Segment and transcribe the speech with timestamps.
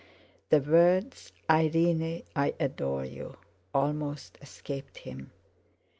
[0.49, 3.37] The words: "Irene, I adore you!"
[3.71, 5.29] almost escaped him.